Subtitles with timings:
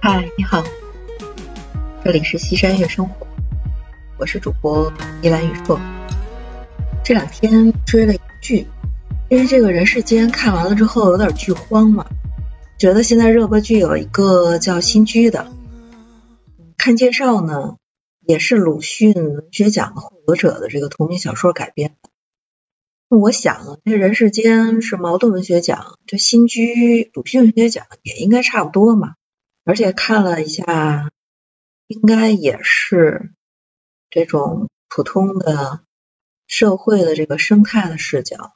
[0.00, 0.62] 嗨，你好，
[2.04, 3.26] 这里是西山月生活，
[4.16, 5.78] 我是主播依兰雨硕。
[7.04, 8.68] 这两天追了一剧，
[9.28, 12.06] 因为这个人世间看完了之后有点剧荒嘛，
[12.78, 15.50] 觉得现在热播剧有一个叫新居的，
[16.76, 17.76] 看介绍呢，
[18.24, 21.96] 也是鲁迅文学奖的获得者的这个同名小说改编。
[23.08, 29.14] 我想啊，这人世间是茅盾文学奖，这新居鲁迅文学奖也应该差不多嘛。
[29.68, 31.10] 而且看了一下，
[31.88, 33.34] 应该也是
[34.08, 35.82] 这种普通的
[36.46, 38.54] 社会的这个生态的视角，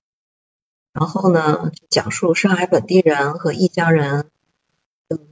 [0.95, 4.31] 然后呢，讲述上海本地人和异乡人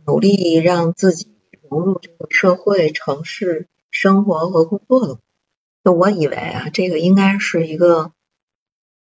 [0.04, 1.34] 努力让自己
[1.70, 5.18] 融入这个社会城市生活和工作的。
[5.82, 8.12] 那我以为啊，这个应该是一个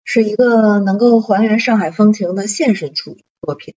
[0.04, 3.76] 是一个能够还原上海风情的现实主义作品。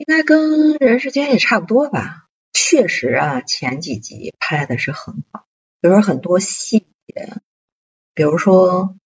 [0.00, 2.26] 应该跟人世间也差不多吧。
[2.54, 5.46] 确实啊，前几集拍的是很好，
[5.82, 7.36] 比如说很多细节，
[8.14, 8.96] 比如说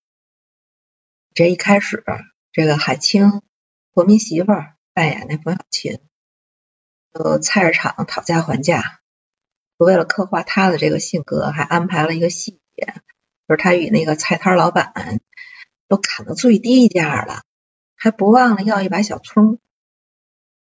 [1.35, 2.05] 这一开始，
[2.53, 3.43] 这个海清
[3.91, 4.53] 国民媳妇
[4.93, 5.99] 扮演那冯小琴，
[7.11, 9.01] 呃，菜市场讨价还价，
[9.77, 12.95] 为了刻画她的这个性格，还安排了一个细节，
[13.49, 15.21] 就是她与那个菜摊老板
[15.89, 17.43] 都砍到最低价了，
[17.97, 19.59] 还不忘了要一把小葱。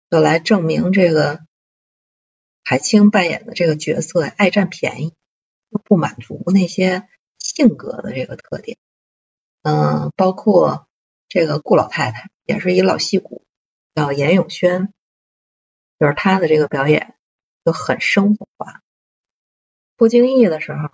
[0.09, 1.41] 就来证明这个
[2.63, 5.13] 海清扮演的这个角色爱占便宜，
[5.69, 8.78] 又不满足那些性格的这个特点。
[9.63, 10.88] 嗯，包括
[11.28, 13.45] 这个顾老太太也是一老戏骨，
[13.95, 14.94] 叫严永轩，
[16.00, 17.16] 就是他的这个表演
[17.66, 18.81] 就很生活化。
[19.97, 20.89] 不经意的时候，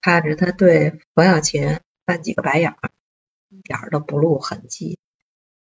[0.00, 2.90] 看着他对冯小琴翻几个白眼儿，
[3.48, 4.98] 一点都不露痕迹，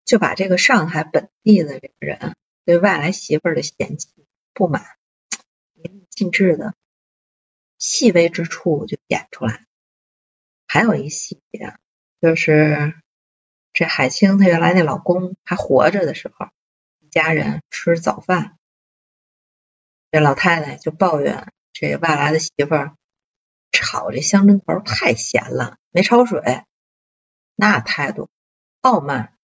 [0.06, 2.36] 就把这个上海本地的这个人。
[2.66, 4.10] 对外来媳妇儿的嫌弃、
[4.54, 4.84] 不满，
[5.76, 6.74] 淋漓尽致的
[7.78, 9.68] 细微之处就演出来。
[10.66, 11.76] 还有一细节，
[12.20, 12.96] 就是
[13.72, 16.48] 这海清她原来那老公还活着的时候，
[17.00, 18.58] 一家人吃早饭，
[20.10, 22.98] 这老太太就抱怨这外来的媳妇儿
[23.72, 26.64] 炒这香椿头太咸了，没焯水，
[27.54, 28.28] 那态度
[28.82, 29.38] 傲慢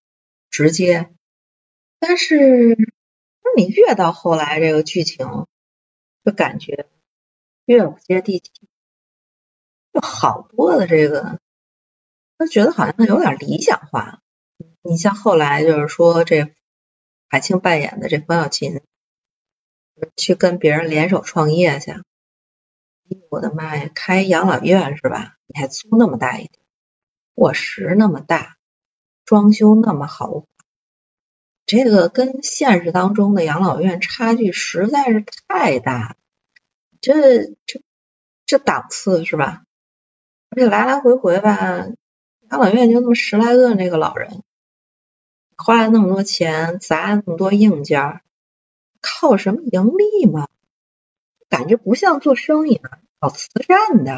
[0.49, 1.13] 直接，
[1.99, 2.75] 但是。
[3.55, 5.47] 你越到后来，这个剧情
[6.23, 6.87] 就感觉
[7.65, 8.51] 越不接地气，
[9.93, 11.39] 就好多的这个，
[12.37, 14.21] 他觉得好像有点理想化。
[14.81, 16.53] 你像后来就是说，这
[17.27, 18.81] 海清扮演的这冯小琴
[20.15, 21.93] 去跟别人联手创业去，
[23.29, 25.37] 我的妈呀，开养老院是吧？
[25.45, 26.63] 你还租那么大一点，
[27.35, 28.57] 卧室那么大，
[29.25, 30.45] 装修那么豪华。
[31.71, 36.17] 这个跟现实当中的养老院差距实在是太大，
[36.99, 37.81] 这这
[38.45, 39.63] 这档次是吧？
[40.49, 41.87] 而且来来回回吧，
[42.49, 44.43] 养老院就那么十来个那个老人，
[45.55, 48.19] 花了那么多钱，砸了那么多硬件，
[48.99, 50.49] 靠什么盈利嘛？
[51.47, 54.11] 感觉不像做生意的，搞慈善的。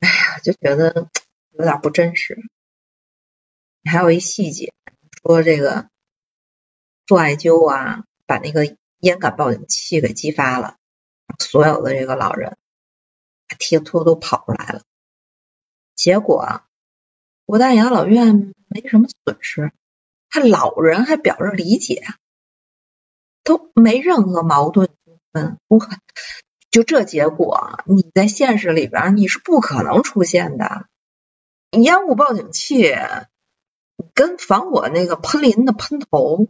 [0.00, 1.08] 哎呀，就觉得
[1.52, 2.42] 有点不真实。
[3.84, 4.74] 还有一细节。
[5.22, 5.88] 说这个
[7.06, 10.76] 做艾灸啊，把那个烟感报警器给激发了，
[11.38, 12.56] 所有的这个老人
[13.58, 14.82] 提秃都跑出来了。
[15.94, 16.62] 结果
[17.44, 19.72] 国大养老院没什么损失，
[20.30, 22.02] 他老人还表示理解，
[23.44, 25.58] 都没任何矛盾纠纷。
[25.66, 25.78] 我
[26.70, 30.86] 就这结果，你在现实里边你是不可能出现的，
[31.72, 32.94] 烟雾报警器。
[34.20, 36.46] 跟防火那个喷淋的喷头，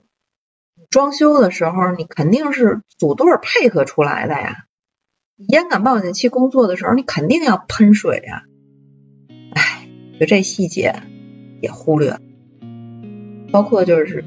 [0.90, 4.64] 装修的时候你肯定是组队配合出来的呀。
[5.36, 8.42] 烟感报警器工作的时候，你肯定要喷水呀。
[9.54, 9.88] 哎，
[10.18, 10.96] 就这细节
[11.62, 12.20] 也忽略了，
[13.52, 14.24] 包括就是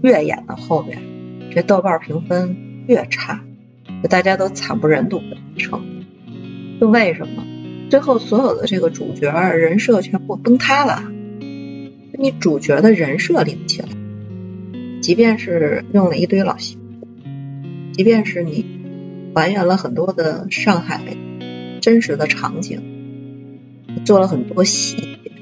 [0.00, 1.02] 越演到后面，
[1.52, 3.44] 这豆瓣评分越差，
[4.04, 5.84] 就大家都惨不忍睹的一成。
[6.80, 7.42] 就为什么
[7.90, 11.02] 最后所有的这个主角人设全部崩塌了？
[12.22, 13.88] 你主角的人设立不起来，
[15.00, 17.08] 即便是用了一堆老戏骨，
[17.94, 18.66] 即便是你
[19.34, 21.00] 还原了很多的上海
[21.80, 22.82] 真实的场景，
[24.04, 25.32] 做了很多细节，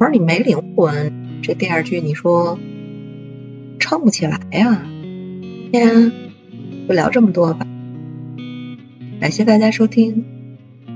[0.00, 2.58] 而你没灵魂，这电视剧你说
[3.78, 4.86] 撑不起来呀。
[5.70, 6.12] 今天
[6.88, 7.66] 就聊这么多吧，
[9.20, 10.24] 感谢大家收听。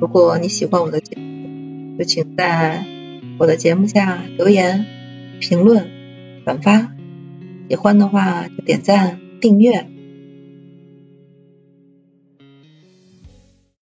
[0.01, 2.98] 如果你喜欢我的节目，就请在。
[3.39, 4.85] 我的节目下留言、
[5.41, 5.89] 评论、
[6.45, 6.93] 转发，
[7.69, 9.87] 喜欢的话就点赞、订阅。